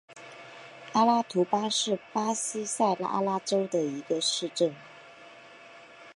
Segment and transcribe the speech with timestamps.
[0.93, 4.73] 阿拉图巴是巴西塞阿拉州的一个市镇。